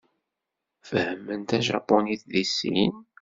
Fehhmen 0.89 1.41
tajapunit 1.49 2.21
deg 2.31 2.45
sin? 2.57 2.93